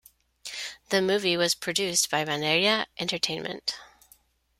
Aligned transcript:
The 0.89 0.99
movie 0.99 1.37
was 1.37 1.53
produced 1.53 2.09
by 2.09 2.25
Bandeira 2.25 2.87
Entertainment. 2.97 3.75